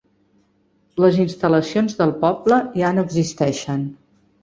Les 1.03 1.19
instal·lacions 1.25 1.99
del 2.01 2.17
poble 2.27 2.61
ja 2.83 2.93
no 2.97 3.07
existeixen. 3.11 3.89